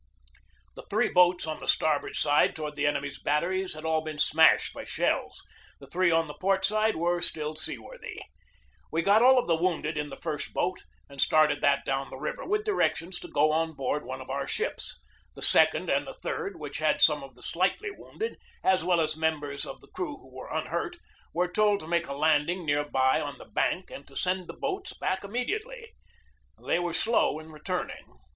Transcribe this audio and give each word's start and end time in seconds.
The 0.73 0.81
three 0.89 1.09
boats 1.09 1.45
on 1.45 1.59
the 1.59 1.67
starboard 1.67 2.15
side 2.15 2.55
toward 2.55 2.75
the 2.75 2.87
enemy's 2.87 3.19
batteries 3.19 3.75
had 3.75 3.85
all 3.85 4.01
been 4.01 4.17
smashed 4.17 4.73
by 4.73 4.83
shells. 4.83 5.43
The 5.79 5.85
three 5.85 6.09
on 6.09 6.25
the 6.27 6.33
port 6.33 6.65
side 6.65 6.95
were 6.95 7.21
still 7.21 7.55
seaworthy. 7.55 8.19
We 8.91 9.03
got 9.03 9.21
all 9.21 9.37
of 9.37 9.45
the 9.45 9.55
wounded 9.55 9.99
in 9.99 10.09
the 10.09 10.17
first 10.17 10.55
boat, 10.55 10.85
and 11.07 11.21
started 11.21 11.61
that 11.61 11.85
down 11.85 12.09
the 12.09 12.17
river, 12.17 12.43
with 12.47 12.63
directions 12.65 13.19
to 13.19 13.27
go 13.27 13.51
on 13.51 13.73
board 13.73 14.03
one 14.03 14.21
of 14.21 14.29
our 14.31 14.47
ships. 14.47 14.99
The 15.35 15.43
second 15.43 15.87
and 15.91 16.07
the 16.07 16.15
third, 16.15 16.59
which 16.59 16.79
had 16.79 16.99
some 16.99 17.23
of 17.23 17.35
the 17.35 17.43
slightly 17.43 17.91
wounded, 17.91 18.39
as 18.63 18.83
well 18.83 19.01
as 19.01 19.15
members 19.15 19.67
of 19.67 19.81
the 19.81 19.87
crew 19.93 20.17
who 20.17 20.33
were 20.35 20.49
unhurt, 20.49 20.97
were 21.31 21.47
told 21.47 21.79
to 21.81 21.87
make 21.87 22.07
a 22.07 22.15
landing 22.15 22.65
near 22.65 22.89
by 22.89 23.21
on 23.21 23.37
the 23.37 23.45
bank 23.45 23.91
and 23.91 24.07
to 24.07 24.13
96 24.13 24.23
GEORGE 24.23 24.33
DEWEY 24.33 24.37
send 24.39 24.47
the 24.49 24.59
boats 24.59 24.93
back 24.93 25.23
immediately. 25.23 25.93
They 26.57 26.79
were 26.79 26.91
slow 26.93 27.37
in 27.37 27.51
returning. 27.51 28.17